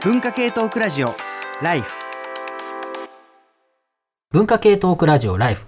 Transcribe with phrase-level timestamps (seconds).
[0.00, 1.12] 文化系トークラジオ
[1.60, 1.92] ライフ。
[4.30, 5.66] 文化系トークラジオライフ。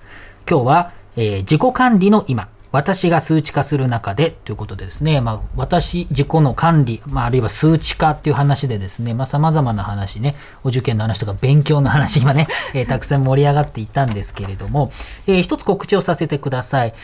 [0.49, 2.49] 今日は、えー自己管理の今。
[2.71, 10.37] 私が数値化する中でということでですね、まあ、私自己の管理、まあ、あるいは数値化っていう話でですね、まあ、様々な話ね。
[10.63, 14.93] お受験の話とか勉強の話今ね、 えーたくさん盛り上がっていたんですけれども、
[15.27, 16.95] えー一つ告知をさせてください。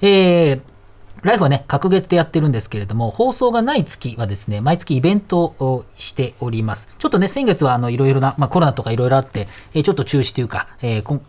[0.00, 0.77] えー
[1.22, 6.88] ライフはね、隔月でやってるんですけれども、放送がない月はですね、毎月イベントをしております。
[6.98, 11.20] ちょっとね、先月はあの、いろいろな、まあコロナとかいろいろあって、えーちょっと中止というか、えー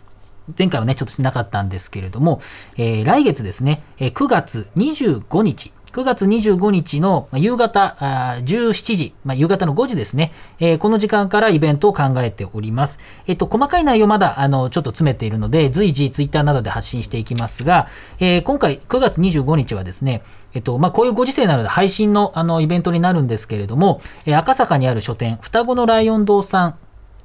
[0.58, 2.42] 前回はね、ちょっとしなかったんですけれども、
[2.78, 13.00] えー来月ですね、えー9月25日、9月25日の夕方あ17時、まあ、夕方の5時ですね、えーこの時間からイベントを考えております。
[13.28, 17.88] えっと、細かい内容まだ、あの、ちょっと詰めているので、随時ツイッターなどで発信していきますが、
[18.20, 20.22] えー今回9月25日はですね、
[20.54, 26.76] えっと、まあ、こういうご時世なので配信のあのイベントになるんですけれども、えー赤坂にある書店、双子のライオン堂さん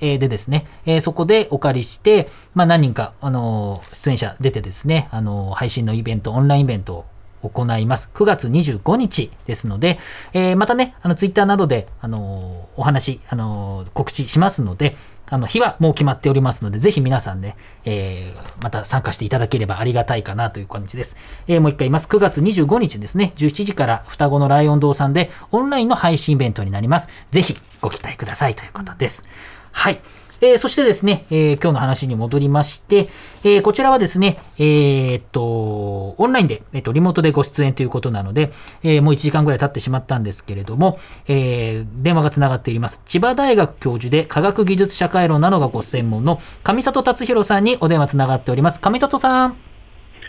[0.01, 7.05] でですね、えそこでお借りして、まあ、何人か、あの出演者出てですね、あの配信のイベント、オンラインイベントを
[7.49, 8.11] 行います。
[8.15, 9.99] 9月25日ですので、
[10.33, 21.17] えーまたね、あの、ツイッターなどで、あのーお話、あのー告知しますので、あの、日はもう決まっておりますので、ぜひ皆さんね、えーまた参加していただければありがたいかなという感じです。
[21.47, 22.07] えーもう一回言います。
[22.09, 27.09] 9月25日ですね、17時から双子のライオン堂さんでオンラインの配信イベントになります。
[27.31, 29.25] ぜひご期待くださいということです。
[29.73, 30.01] はい。
[30.45, 33.09] えーそしてですね、えー今日の話に戻りまして、
[33.45, 35.43] えーこちらはですね、えーっと、
[36.19, 43.01] オンラインで、えーっと、リモートでご出演ということなので、えーもう1時間ぐらい経ってしまったんですけれども、えー電話がつながっています。
[43.07, 48.81] 千葉大学教授で科学技術社会論などがご専門の上里達弘さんにお電話つながっております。
[48.81, 49.57] 上里さん。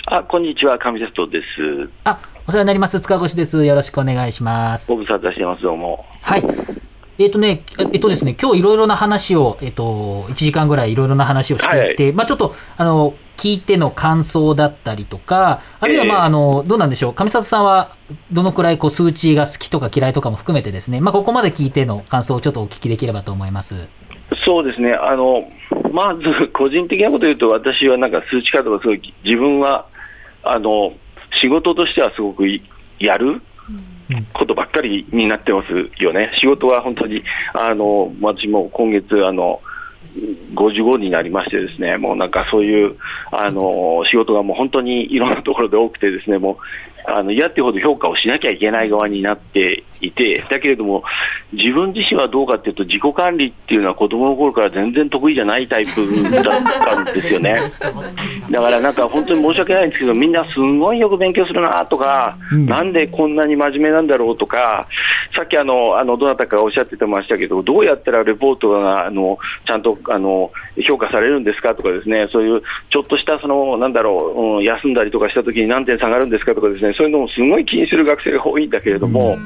[0.08, 1.90] あ、こんにちは、上里です。
[2.06, 3.02] あ、お世話になります。
[3.02, 3.66] 塚越です。
[3.66, 4.90] よろしくお願いします。
[4.90, 6.06] ご無沙汰してます、どうも。
[6.22, 6.44] はい。
[7.18, 16.26] えっ、とね、えっとですね、今日いろいろな話を、えっと、1時間ぐらいいろいろな話をしていて、まあちょっと、あの、聞いての感想だったりとか、あるいはまあ、ええ。
[16.26, 17.96] あの、どうなんでしょう、上里さんは、
[18.32, 23.88] どのくらいこう数値が好きとか嫌いとかも含めてですね、まあここまで聞いての感想をちょっとお聞きできればと思います。
[24.46, 25.50] そうですね、あの、
[25.94, 26.22] まず、
[26.54, 29.86] 個人的なこと言うと、私はなんか数値化とかすごい、自分は、
[30.44, 30.92] あの、
[31.42, 32.62] 仕事としてはすごくい
[33.00, 33.28] やる。
[33.28, 33.42] うん
[34.34, 36.32] ことばっかりになってますよね。
[36.40, 37.24] 仕事は本当に、
[37.54, 39.62] あの、私も今月、あの、
[40.56, 42.96] 55になりましてですね、もうなんかそういう、
[43.32, 46.58] あの、仕事がもう本当にいろんなところで多くてですね、もう、
[47.08, 51.04] あの、嫌ってほど評価をしなきゃいけない側になっていて、だけれども、
[51.54, 56.02] 自分自身はどうかっていうと、自己管理っていうのは子供の頃から全然得意じゃないタイプ
[56.32, 57.58] だったんですよね。
[58.52, 64.88] だからなんか本当に申し訳ないんですけど、みんなすごいよく勉強するなとか、うんなんでこんなに真面目なんだろうとか、
[65.36, 69.38] さっきあの、あの、どなたかがおっしゃってましたけど、どうやったらレポートが、あの、
[69.68, 70.52] ちゃんと、あの、
[70.88, 79.38] 評価されるんですかとかですね、そういう、ちょっとした、その、なんだろう、うん休んだりとかした時に何点下がるんですかとかですね、そういうのをすごい気にする学生が多いんだけれども、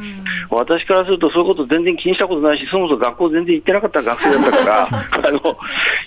[0.50, 5.58] 私からするとそういうこと全然気にしたことないし、そもそも学校全然行ってなかった学生だったから、 あの、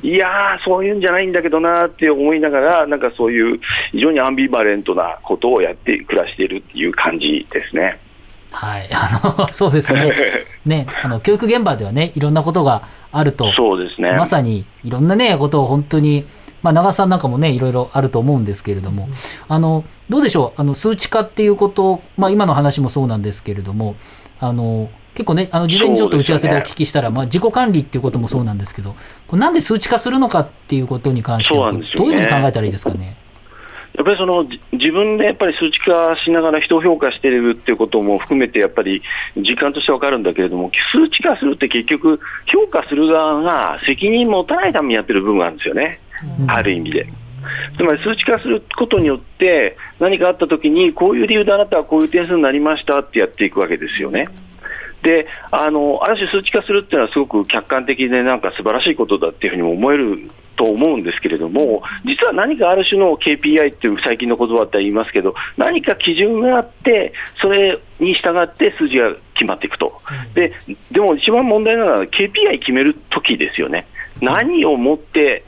[0.03, 3.61] いやー、そういうんじゃないんだけどなーって思いながら、なんかそういう
[3.93, 7.99] 非常にアンビバレントなことをやって暮らしているっていう感じですね。
[8.53, 8.89] はい。
[8.93, 10.13] あの、 そうですね。
[10.65, 14.13] ね、あの、教育現場ではね、いろんなことがあると、そうですね。
[14.13, 16.27] まさにいろんなね、ことを本当に、
[16.63, 19.09] まあ、長瀬さんなんかもね、いろいろあると思うんですけれども、
[19.49, 23.97] あの、どうでしょう、あの、数値化っていうこと、まあ、今の話もそうなんですけれども、
[24.41, 28.95] あの、結構ね、あの、事前にちょっと打ち合わせでお聞きしたら、まあ、自己管理っていうこともそうなんですけど、
[29.27, 33.17] これなんで数値化するのかっていうことに関しては、どういうふうに考えたらいいですかね？
[33.95, 39.03] やっぱりそのじ自分でやっぱり数値化しながら人を評価しているっていうことも含めて、やっぱり
[39.37, 46.01] 実感としてわかるんだけれども、数値化するって結局、評価する側が責任持たないためにやってる部分があるんですよね、
[46.39, 47.07] うんある意味で。
[47.77, 54.29] つまり数値化することによって、何かあったときに、こういう理由であなたはこういう点数になりましたってやっていくわけですよね。
[55.03, 69.93] であのある種、数値化するっていうのはすごく客観的でなんか素晴らしいことだっていうふうにも思えると思うんですけれども、実は何かある種の KPI っていう最近の言葉って言いますけど、何か基準があって、それに従って数字が決まっていくと、
[70.35, 70.53] で
[70.93, 73.87] でも一番問題なのは KPI 決めるときですよね。
[74.21, 75.45] 何をもって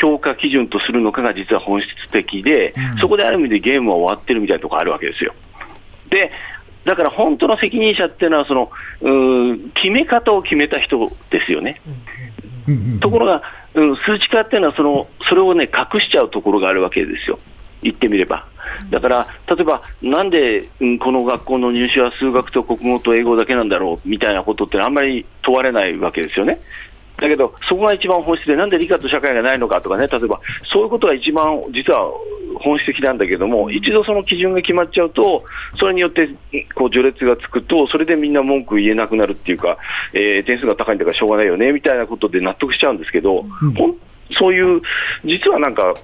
[0.00, 5.34] 評価基準とするのかが実は本質的で、うんそこである意味でゲームは終わってるみたいなところあるわけですよ。
[6.10, 6.30] で
[6.84, 8.70] だから本当の責任者っていうのはその
[9.00, 10.98] うー決め方を決めた人
[11.30, 11.80] ですよね。
[13.00, 13.42] ところが、
[13.74, 17.38] うん、数値化っていうのはそのそれをね隠しちゃうところがあるわけですよ。
[17.82, 18.46] 言ってみれば。
[18.90, 26.60] だから、例えば、なんで、うんこの学校の入試は数学と国語と英語だけなんだろうみたいなことってあんまり問われないわけですよね。
[27.20, 30.40] だけど、そこが一番本質で、なんで理科と社会がないのかとかね、例えば、
[30.72, 32.10] そういうことが一番実は
[32.60, 35.44] 本質的なんだけども、一度その基準が決まっちゃうと、
[35.78, 36.28] それによって
[36.74, 39.78] こう序列がつくと、それでみんな文句言えなくなるっていうか、
[40.12, 43.42] えー点数が高いんだからしょうがないよねみたいなことで納得しちゃうんですけど、
[43.76, 43.96] ほん
[44.38, 44.80] そういう、
[45.24, 45.94] 実はなんか、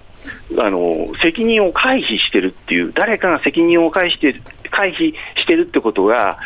[0.58, 4.40] あの責任を回避してるっていう、誰かが責任を回避して
[4.70, 6.38] 回避してるってことが、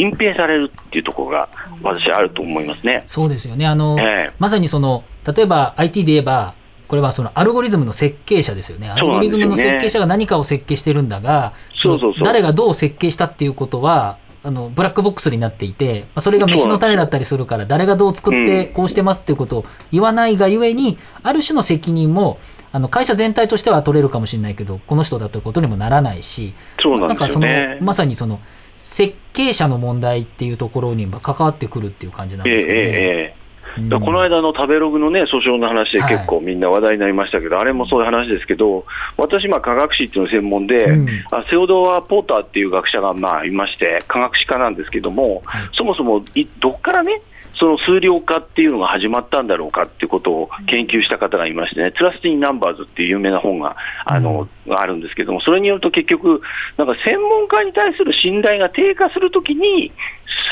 [0.00, 1.48] 隠蔽されるっていうところが、
[1.82, 3.04] 私はあると思いますね。
[3.06, 3.66] そうですよね。
[3.66, 5.04] あの、ええまさにその、
[5.34, 6.54] 例えば IT で言えば、
[6.86, 8.90] これはそのアルゴリズムの設計者ですよね。
[8.90, 22.38] アルゴリズムの設計者が何かを設計してるんだが、そうそうそ誰がどう設計したっていうことは、あのブラックボックスになっていて、まあそれが飯の種だったりするから、誰がどう作ってこうしてますっていうことを言わないがゆえに、ある種の責任も、
[22.70, 27.78] あの会社全体としては取れるかもしれないけど、この人だということにもならないし、そうなんですかそのよね。
[27.80, 28.40] まさにその
[28.84, 32.78] 設計者の問題っていうところに関わってくるっていう感じなんええですかね。
[32.78, 33.44] ええええ
[33.80, 33.88] うん。
[33.88, 38.84] この間の食べログのね、訴訟の話で結構みんな話題になりましたけど、あれもそういう話ですけど、
[39.16, 41.08] 私、まあ科学史っていうの専門で、うん。
[41.32, 45.62] あセオドア・ポーターっていう学者がまあいまして、科学史家なんですけども、はい。
[45.72, 47.22] そもそもいどっからね、
[47.58, 56.40] その数量化っていうのが始まったんだろうかっていうことを研究した方がいましてね、トラスティン・ナンバーズっていう有名な本があの、あるんですけども、それによると結局、
[56.76, 59.92] なんか専門家に対する信頼が低下するときに、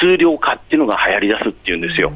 [0.00, 2.12] 数量化っていうのが流行り出すっていうんですよ。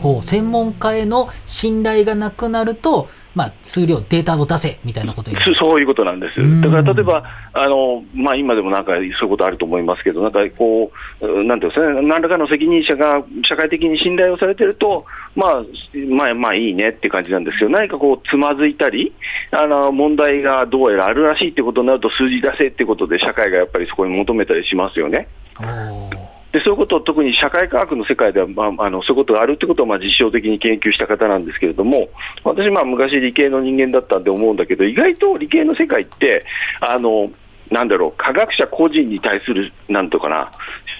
[0.00, 6.62] ほう専門家への信頼がなくなると、まあ、数量、データを出せみたいなことそそういうことなんですうん。
[6.62, 7.22] だから例えば、
[7.52, 10.90] あのまあ、今でもなんかそういうことあると思いますけど、なんかこ
[11.20, 15.04] う、うんなんていうんですかね、何らかの責任者が社会的に信頼をされてると、
[15.34, 15.62] まあ、
[16.08, 19.12] まあ、まあいいねって感じなんですけど、何かこう、つまずいたり、
[19.50, 25.28] あの問題がどうやらあるらしいってことになると、数字出せってことで、社会がやっぱりそこに求めたりしますよね。
[26.56, 32.08] でそういうことを特に社会科学の世界では、まあ、あのそういうことがあるってことをまあ実証的に研究した方なんですけれども、
[32.44, 36.46] 私、まあ昔、理系の人間だったんで思うんだけど、意外と理系の世界って、
[36.80, 37.30] あの
[37.70, 40.50] なんだろう、科学者個人に対する、なんとかな、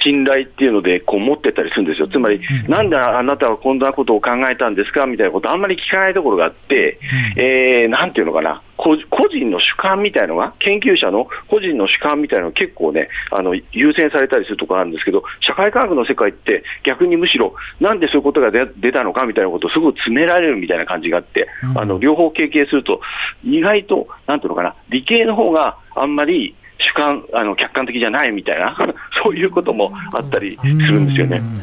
[0.05, 5.07] 信頼っていうのでこう持ってったりするんですよ、つまり、なんであなたはこんなことを考えたんですか？
[5.07, 6.99] みたいなこと、あんまり聞かないところがあって、
[7.37, 8.97] えーなんていうのかな、こ個
[9.29, 23.01] 人の主観みたいのが、研究者の個人の主観みたいなのが結構ね、あの優先されたりするところあるんですけど、社会科学の世界って、逆にむしろ、なんでそういうことが出出たのかみたいなことをすごく詰められるみたいな感じがあって、うんあの両方経験すると、
[23.45, 28.77] 意外と、なんていうのかな、理系の方があんまり主観、あの客観的じゃないみたいな、
[29.23, 31.39] そういうこともあったりするんですよね。
[31.39, 31.57] うん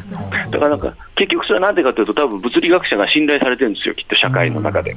[0.50, 4.94] だからなんか、結局それはなんでかというと、多分物理学者が信頼されてるんですよ、きっと社会の中で。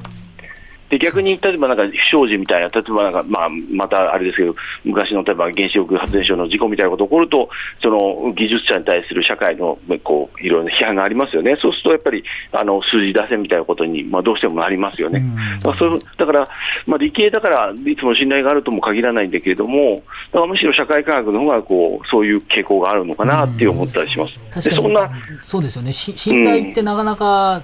[0.90, 4.56] で逆に例えばなんか不祥事みたいな、例えばなんか、まあ、またあれですけど、
[4.86, 7.50] 昔の例えば原子力発電所の事故みたいなことが起こると、
[7.82, 15.24] その技術者に対する社会のこういろいろな批判がありますよね、そうするとやっぱりあの数字出せみたいなことに、まあ、どうしてもなりますよね。
[15.62, 16.48] だからそうだから、
[16.86, 20.02] まあ、理系だからいつも信頼があるとも限らないんだけれども、
[20.32, 24.28] だからむしろ社会科学の方がこうそういう傾向があるのかなって思ったりしま
[24.62, 24.70] す。
[24.70, 25.10] そんな
[25.42, 25.92] そうですよね。
[25.92, 27.62] し信頼ってなかなか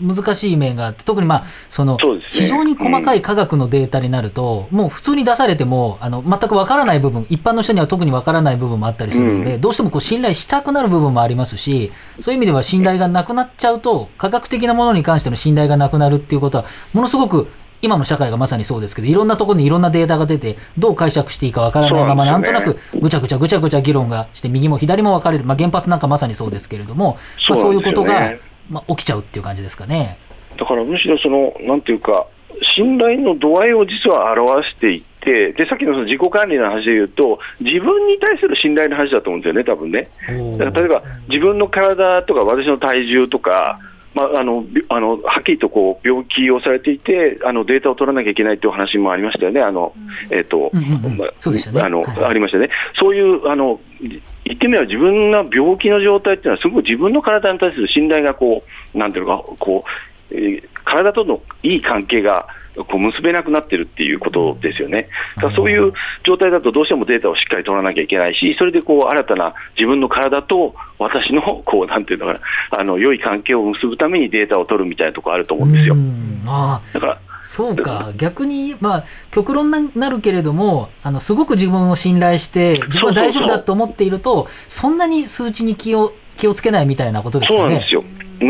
[0.00, 2.22] 難しい面があって、特にまあそのそね。
[2.28, 9.60] 非常に細かい科学のデータになると、もう普通に出されてもあの全くわからない部分一般の人には特にわからない部分もあったりするので、うん。
[9.60, 17.48] どうしてもこう信頼したくなる部分もありますしそういう意味では信頼がなくなっちゃうと科学的なものに関しての信頼がなくなるっていうことはものすごく
[17.82, 28.32] 今の社会がまさにそうですけどいろんなところにいろんなデータが出てどう解釈していいかわからないままななんんとなくぐちゃぐちゃぐちゃぐちゃ議論がして右も左も分かれる、まあ、原発なんかまさにそうですけれども、まあ、そそうういうことが、
[28.70, 30.18] まあ、起きちゃうっていう感じですかね。
[30.56, 32.26] だからむしろその、なんていうか、
[32.76, 40.08] 信頼の度合いを実は表していって、でさっきのその自己管理の話で言うと、自分に対する信頼の話だと思うんですよね、多分ね。
[40.58, 43.78] だから例えば、自分の体とか、私の体重とか、
[44.14, 49.94] まあ、あのびあのはっきりとこう病気をされていて、あのデータを取らなきゃいけないという話もありましたよね、あの
[50.30, 51.80] えーとあそうでしたね。
[51.80, 52.24] はい。
[52.24, 58.64] ありましたね、そういうあの言ってみれば、自分が病気の状態っていうのは、すごく自分の体に対する信頼がこ
[58.94, 59.84] う、なんていうのか、こ
[60.30, 65.08] うえー体とのいい関係がこう結べなくなってるっていうことですよね。
[65.36, 65.92] だそういう
[66.24, 72.40] 状態だと、どうしてもデータをしっかり取らなきゃいけないし、それでこう新たな自分の体と私のこうなんていうのかな、
[72.78, 75.96] あの良い関係を結ぶためにデータを取るみたいなところあると思うんですよ。
[76.46, 87.94] あだからそうか、 逆に、まあ、極論になるけれども、あのすごく自分を信頼して、自分は大丈夫だと思っていると、そんなに数値に気を気をつけないみたいなことですかねそうなんです。
[87.94, 88.04] よ。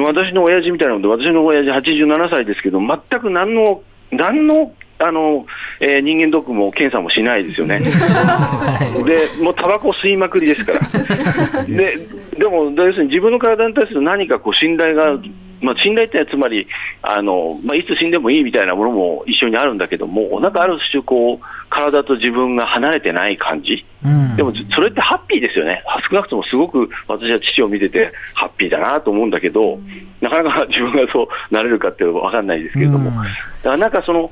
[0.04, 3.82] 私の親父みたいなので、私の親父87歳ですけど、全く何の、
[4.12, 5.46] 何のあの、
[5.80, 7.80] えー人間ドックも検査もしないですよね。
[7.88, 10.80] はいで、もうタバコ吸いまくりですから。
[11.64, 11.98] で、
[12.38, 15.18] でも、要するに自分の体に対する何かこう信頼が、
[15.60, 16.66] まあ、信頼ってつまり、
[17.02, 23.84] あの、まあ、いつ死んでもいいみたいなものも一緒にあるんだけども、なんかある種こう、体と自分が離れてない感じ。
[24.04, 24.36] うん。
[24.36, 25.82] でも、それってハッピーですよね。
[26.10, 29.78] 少なくともすごく私は父を見ててハッピーだなと思うんだけど、
[30.20, 33.04] なかなか 自分がそうなれるかっていうのは分かんないですけれども、うん。
[33.04, 33.28] だか
[33.62, 34.30] らなんかその、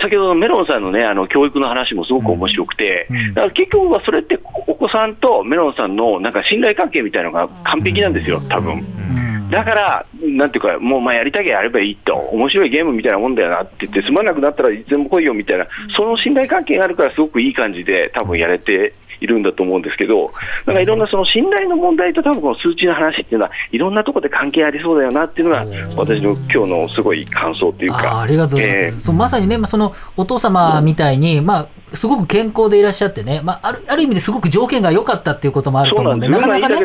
[0.00, 8.72] 先ほどのメロンさんのね、あの教育の話もすごく面白くて、だから結局はそれってお子さんとメロンさんのなんか信頼関係みたいなのが完璧なんですよ、多分。
[8.74, 20.30] うんだから、なんていうか、もうまあやりたきゃやればいいと、面白いゲームみたいなもんだよなって言って、つまんなくなったらいつでも来いよみたいな、その信頼関係があるから、すごくいい感じで、多分やれているんだと思うんですけど、
[20.66, 28.20] なんかいろんなその信頼の問題と、多分この数値の話っていうのは、いろんなところで関係ありそうだよなっていうのが、私の今日のすごい感想というか。
[28.20, 28.92] ありがとうございます、えー。
[28.92, 36.76] そうまさにね、まあそのお父様みたいに、まあ、すごく健康でいらっしゃってね、まあ、あるある意味ですごく条件が良かったっていうこともあると思うんで、なかなかね。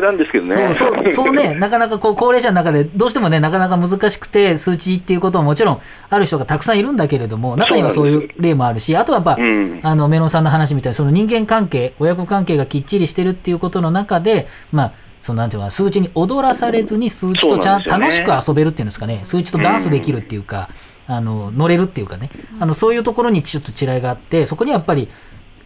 [0.74, 9.80] そうそう そうね、なかなかこう高齢者の中で、どうしてもね、なかなか難しくて、数値っていうことももちろんある人がたくさんいるんだけれども、中にはそういう例もあるし、あとはやっぱ、うん。
[9.82, 17.86] あのメロンさんの話みたいに、その人間関係、親子関係がきっちりしてるっていうことの中で、まあ、そのなんていうのかな数値に踊らされずに数値とちゃん、んね。
[17.86, 20.68] 楽しく遊べるっていうんですかね、数値とダンスできるっていうか、
[21.10, 25.08] あの乗れるっていうかね、あのそういうところにちょっと違いがあって、そこにやっぱり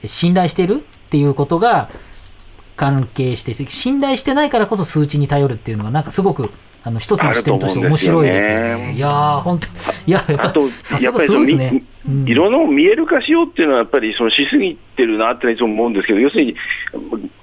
[0.07, 1.91] 信頼してるっていうことが
[2.77, 6.51] 関係して、信頼してないからこそ数値に頼るっていうのは、なんかすごく
[6.87, 8.93] あの一つの視点として面白いですよあると思うんですよねね。
[8.95, 9.69] いやー、本当、
[10.07, 11.83] いや、やっぱあと、さすがやっぱりそのすごいですね。
[12.07, 16.55] うん色の見える化しようっていうのは、やっぱりそのしすぎてるなっていつも思うんですけど、要するに、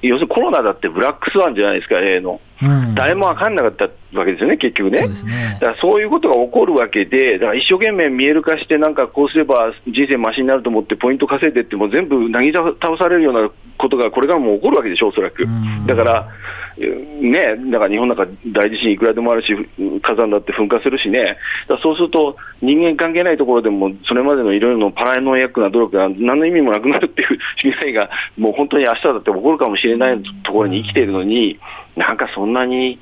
[0.04, 2.40] 要するにコロナだってブラックスワンじゃないですか、例の。
[2.62, 5.10] うん誰も分かんなかったわけですよね、結局ね。
[5.14, 15.88] そうねだからそういうことが起こるわけで、だから一生懸命見える化して、なんかこうすれば人生マシになると思って、ポイント稼いでっても、全部なぎ倒されるようなことがこれからも起こるわけでしょ、おそらくうん。
[15.88, 16.28] だから、
[16.78, 19.54] ね、だから日本なんか大地震いくらでもあるし、
[20.02, 21.38] 火山だって噴火するしね、
[21.84, 31.60] そうすると、人間関係ないところでも、それまでのいろいろのパラノイアックな努力が何の意味もなくなるっていう 未来が、もう本当に明日だって起こるかもしれないところに生きているのに、
[31.96, 33.00] なんかそんなに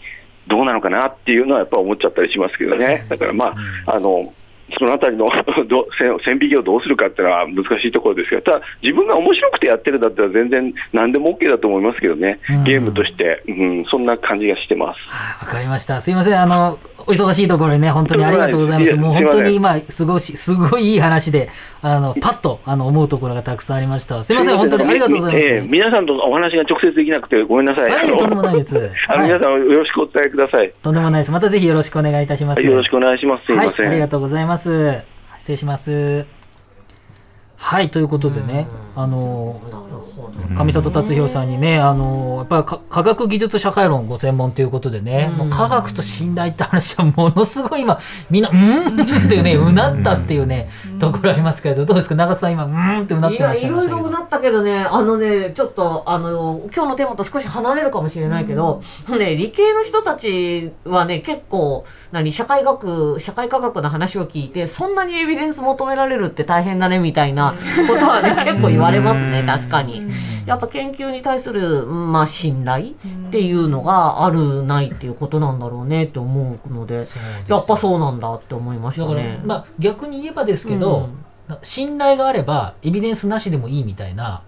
[0.48, 3.06] どうなのかなっていうのはやっぱ思っちゃったりしますけどね。
[3.08, 3.54] だからま
[3.86, 4.34] あ、あの、
[4.78, 5.30] そのあたりの
[5.68, 15.46] ど線線引きをどうするかっていうのは難しいところですが、ただ、自分が面白くてやってるんだったら全然何でも OK だと思いますけどねうん、ゲームとして、うん、そんな感じがしてます。
[15.46, 16.02] わかりました。
[16.02, 16.40] すいません。
[16.40, 16.78] あの、
[17.10, 18.96] お忙しいところにね、本当にありがとうございます。
[18.96, 21.50] もう本当に今、すごいし、すごいいい話で、
[21.82, 24.24] あの、パッと、あの、思うところがたくさんありました。
[24.24, 24.58] すいません。
[24.58, 27.90] 本当にありがとうございます、ええ皆さんとお話が直接できなくてごめんなさい。
[27.90, 28.78] はい、とんでもないです。
[29.10, 30.72] あのはい皆さんよろしくお伝えください。
[30.84, 31.32] とんでもないです。
[31.32, 32.60] またぜひよろしくお願いいたします。
[32.60, 33.46] はいよろしくお願いします。
[33.46, 34.00] すいませはい、ありん。
[34.00, 35.00] がとうございます。
[35.40, 36.39] 失礼します。
[37.60, 39.62] はい、ということでね、あの、
[40.56, 48.00] 上里達弘さんにね、あの、やっぱりか科学技術社会論ご専門ということでね、もう科学と信頼って話はものすごい今、
[48.30, 53.76] みんな、うんっていうね、うなったっていうね、ところありますけど、どうですか、長瀬さん今、うんってうなってましたけど。
[53.76, 54.20] ろいろな。
[54.30, 67.54] ったけどねあのねちょっとあの今日のテーマと少し離れるかもしれないけど、ね、理系の人たちはね結構何社会学社会科学の話を聞いてそんなにエビデンス求められるって大変だねみたいな
[67.88, 70.10] ことはね結構言われますね確かに。
[70.46, 72.94] やっぱ研究に対する、まあ、信頼
[73.28, 77.06] っていうのがあるないっていうことなんだろうねって思うので
[77.48, 79.40] やっぱそうなんだって思いましたね。
[79.46, 81.10] まあ、逆に言えばですけど、
[81.62, 84.42] 信頼があればエビデンスなしでもいいみたいな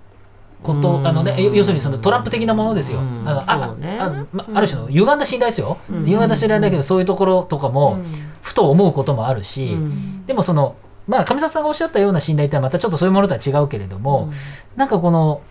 [0.63, 3.00] こと、うんあのね、要要するにそのトランプ的なものですよ。
[3.00, 3.24] うん。
[3.27, 5.77] あのああまある種の歪んだ信頼ですよ。
[5.89, 6.06] うん。
[6.06, 8.00] 歪んだ信頼だけど、そういうところとかも、
[8.41, 10.25] ふと思うこともあるし、うん。
[10.25, 10.75] でもその、
[11.08, 14.32] まあ、上里さんがおっしゃったような信頼ってのはまたちょっとそういうものとは違うけれども、
[14.75, 15.41] なんかこの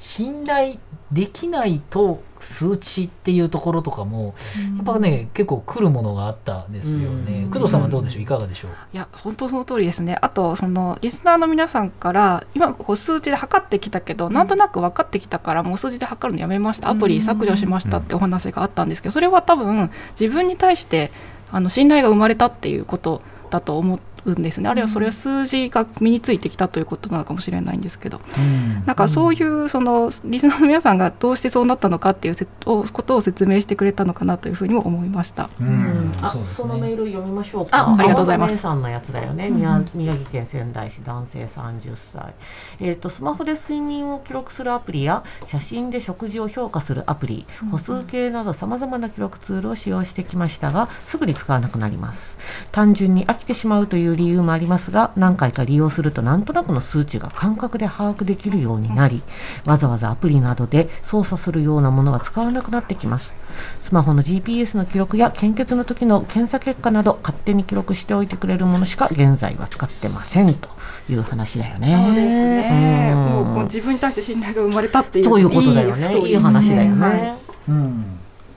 [0.00, 0.78] 信頼
[1.12, 4.34] できないと数値っていうところとかも、
[4.76, 7.42] やっぱね結構来るものがあったですよね。
[7.44, 7.50] うん。
[7.50, 8.22] 工藤さんはどうでしょう？
[8.22, 8.70] いかがでしょう？
[8.94, 10.16] いや本当その通りですね。
[10.22, 16.88] あとそのリスナーの皆さんから今こう数値で測ってきたけど、なんとなく分かってきたからもう数字で測るのやめました。
[16.88, 18.88] アプリ削除しましたってお話があったん。
[18.88, 21.10] ですけどそれは多分自分に対して
[21.52, 35.50] あの信頼が生まれたっていうことだと思うんですねあるいはそれは数字が身についてきたということなのかもしれないんですけどうんなんかそういうそのリスナーの皆さんがどうしてそうなったのかっていうことを説明してくれたのかなというふうにも思いました。
[35.60, 37.78] ううんん、あそねそのメール読みましょうか。
[37.78, 39.50] あありがとうございます青葉芽さんのやつだよね。
[39.50, 42.34] 宮宮城県仙台市男性30歳。
[42.80, 52.36] えっ、とスマホで睡眠を記録するアプリや写真で食事を評価するアプリ、歩数計などさまざまな記録ツールを使用してきましたが、すぐに使わなくなります。
[52.72, 59.22] 単純に飽きてしまうという理由もありますが何回か利用するとなんとなくの数値が感覚で把握できるようになり
[59.64, 63.34] わざわざアプリなどで操作するようなものは使わなくなってきます
[63.82, 70.68] スマホの GPS の記録や献血の時の検査結果など勝手に記録しておいてくれるものしか現在は使ってませんと
[71.08, 72.02] いう話だよね。
[72.06, 73.12] そうですね。
[73.12, 75.24] うんもうこう自分に対して信頼が生まれたっていう。
[75.24, 76.02] そういうことだよね。
[76.02, 77.06] いいストーリーいい話だよね。
[77.06, 78.04] はいうん、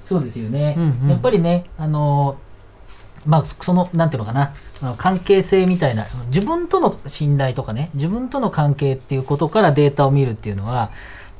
[0.05, 2.37] そうですよね、うんうんやっぱりねあの
[3.25, 4.53] まあそのなんていうのかな。
[4.79, 10.91] その関係性みたいな自分との信頼とかね自分との関係っていうことからデータを見るっていうのは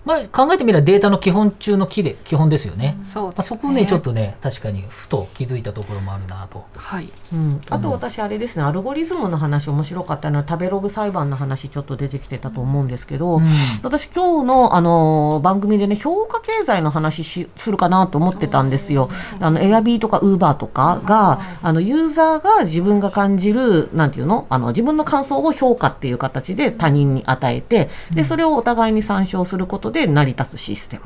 [0.06, 2.98] まあ、考えてみればデータの基本中の木で基本ですよね。
[3.04, 6.66] そうまあ、そこをねちょっとね確かにふと気づいたところもあるなと。
[6.76, 7.10] はい。
[7.32, 13.44] うん、あと私あれですねアルゴリズムの話面白かったのは食べログ裁判の話ちょっと出てきてたと思うんですけど、うん
[13.82, 19.10] 私今日のあの番組でね評価経済の話しするかなと思ってたんですよ。
[19.40, 24.48] あのエアビーとかウーバーとかがあのユーザーが自分が感じるなんていうの？
[24.50, 31.04] あの自分の感想を評価っていう形で他人に与えてでそれをお互いに参照することで成り立つシステム。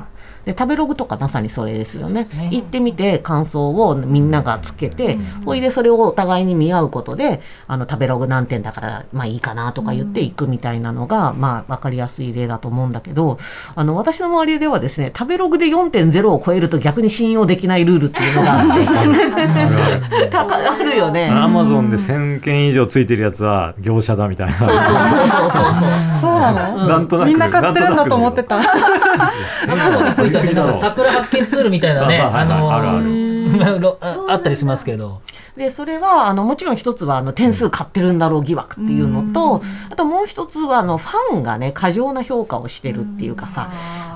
[0.48, 2.24] で食べログとかまさにそれですよね。
[2.24, 13.38] ね行ってみて感想をみんながつけて、ほいでそれをお互いに見合うことであの食べログ何点だからまあいいかなとか言っていくみたいなのが、まあ分かりやすい例だと思うんだけど
[13.74, 18.68] あの私の周りではですね食べログで4.0を超えると逆に信用できないルールっていうのがあっ
[20.20, 21.28] て高 あるよね。
[21.30, 24.54] アマゾンで1000件以上ついてるやつは業者だみたいな。
[24.54, 28.58] そうそうそうそうそうなの、なんとなくみんな買ってるんだと思ってた。
[30.74, 32.44] 桜発見ツールみたいなね、まあまあ
[33.78, 35.20] のあったりしますけど。
[35.56, 43.68] でそれはあのもちろん一つはあの点数買ってるんだろう疑惑っていうのと、あともう一つはあのファンがね過剰な評価をしてるっていうかさ、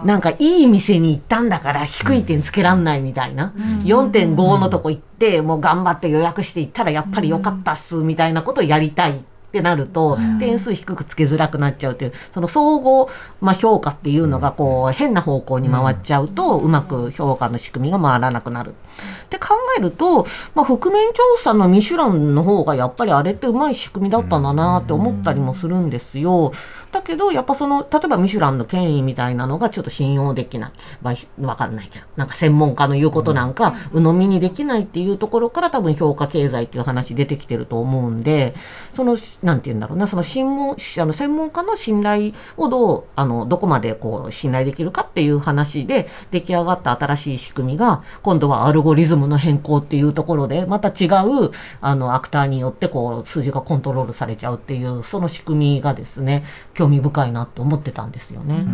[0.05, 9.25] なんかいい店に行ったんだから低い点つけらんないみたいな、4.5のとこ行ってもう頑張って予約して行ったらやっぱり良かったっすみたいなことをやりたい。
[9.53, 13.11] ってなると、点数低くつけづらくなっちゃうという、その総合、
[13.43, 18.71] まあ、評価っていうのが、こう、変な方向に回っちゃうと、うまく評価の仕組みが回らなくなる。
[18.71, 26.53] って考えると、まあ、覆面調査のミシュランの方が、やっぱりあれってうまい仕組みだったんだなって思ったりもするんですよ。
[26.93, 30.73] だけど、やっぱその、例えばミシュランの権威みたいなのがちょっと信用できない。
[31.01, 38.55] まあ、わかんないけど、なんか専門家の言うことなんか、鵜呑みにできないっていうところから多分評価経済っていう話出てきてると思うんで、
[38.93, 56.45] その、なんて言うんだろうな、その専門、あの専門家の信頼をどう、あの、どこまでこう、信頼できるかっていう話で出来上がった新しい仕組みが、今度はアルゴリズムの変更っていうところで、また違う、あの、アクターによってこう、数字がコントロールされちゃうっていう、その仕組みがですね、
[56.83, 58.67] 興味深いなって思ってたんですよね。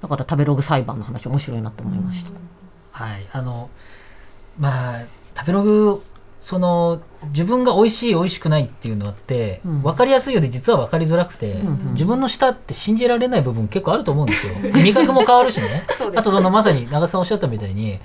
[0.00, 2.30] だから食べログ裁判の話面白いなって思いました。
[2.92, 3.68] はい、あの
[4.58, 5.04] まあ
[5.36, 6.02] 食べログ
[6.40, 9.82] その自分が美味しい美味しくないっていうのって、うん。
[9.82, 11.92] 分かりやすいようで実は分かりづらくて、うんうん。
[11.94, 14.54] 自分の舌って信じられない部分結構あると思うんですよ。
[14.72, 15.84] 味覚も変わるしね。
[16.14, 17.98] あとそのまさに長瀬さんおっしゃったみたいに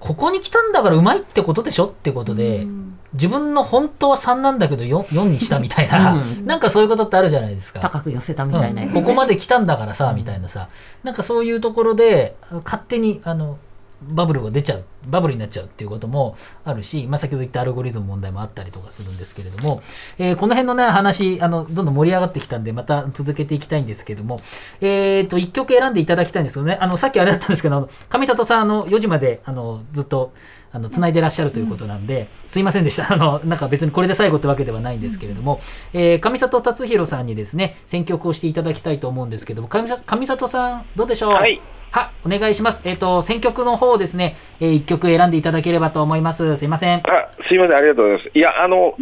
[0.00, 2.66] ここに来たんだからうまいってことでしょってことで、
[3.14, 6.46] 自分の本当は3なんだけど 4, 4にしたみたいな、うん。
[6.46, 7.80] なんかそういうことってあるじゃないですか。
[7.80, 8.82] 高く寄せたみたいな。
[8.82, 8.94] ね、うん。
[8.94, 10.68] ここまで来たんだからさ、みたいなさ。
[11.04, 13.58] なんかそういうところで勝手にあの
[14.02, 14.84] バブルが出ちゃう。
[15.06, 19.82] バブルになっちゃうっていうこともあるし、まあ、先ほど言ったアルゴリズム問題もあったりとかするんですけれども、
[20.18, 24.40] えーこの辺のね話あのどんどん盛り上がってきたんでまた続けていきたいんですけども、
[24.80, 26.78] えー、と1曲選んでいただきたいんですけどね。
[26.80, 30.32] あのさっきあれだったんですけど上里さんあの4時まであのずっと
[30.70, 33.10] あの繋いでらっしゃるということなんで、すいませんでした。
[33.12, 35.60] あのなんか別にこれで最後ってわけではないんですけれども、
[35.94, 41.32] えー上里達弘さんにですね選曲をしていただきたいと思うんですけども上里上里さんどうでしょう？
[41.32, 41.60] はい。
[41.90, 42.82] はお願いします。
[42.84, 46.56] えっ、と選曲の方ですね、え1曲選んでいただければと思います。
[46.56, 46.98] すいません。
[46.98, 47.02] あ
[47.48, 48.38] すいません、ありがとうございます。
[48.38, 48.94] いや、あの、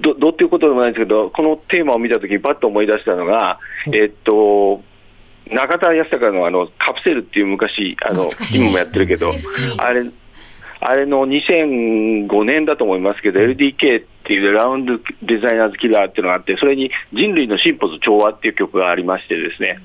[0.00, 3.58] どどうっていうことでもないんですけど、このテーマを見たとき、ばっと思い出したのが、
[3.92, 4.80] えっと、
[5.50, 9.34] 中田康隆のあのカプセルっていう昔、あの今もやってるけど、
[9.78, 10.04] あれ、
[10.80, 19.78] あれの2005年だと思いますけど、LDK っていうラウンドデザイナーズキラーっていうのがあって、それに人類の進歩と調和っていう曲がありましてですね、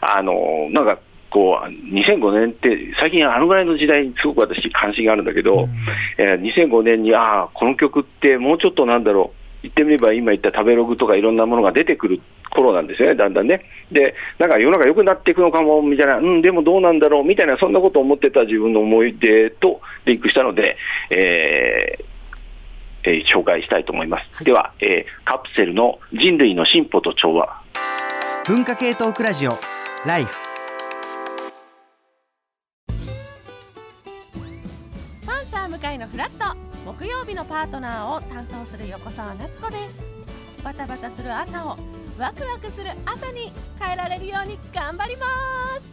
[0.00, 0.98] あの、なんか、
[1.30, 5.68] こう2005年って、最近あのぐらいの時代にすごく私、関心があるんだけど、
[6.16, 13.62] えー2005年に、ああ、この曲ってもうちょっとなんだろう、言ってみれば今言った食べログとかいろんなものが出てくる頃なんですよね、だんだんね。
[13.90, 20.76] で、なんか世の中良くなっていくのかもみたいな、うん、でもどうなんだろうみたいな、そんなことを思ってた自分の思い出とリンクしたので、
[21.10, 22.04] えー
[23.04, 24.44] えー紹介したいと思います。
[24.44, 27.62] では、えーカプセルの人類の進歩と調和。
[28.46, 29.52] 文化系トークラジオ
[30.06, 30.34] ライフ。
[35.26, 36.56] パンサー向かいのフラット。
[36.84, 40.02] 木曜日のパパートナーを担当する横澤夏子です。
[40.64, 41.76] バタバタする朝を
[42.18, 45.26] ワクワクする朝に変えられるように頑張りま
[45.80, 45.92] す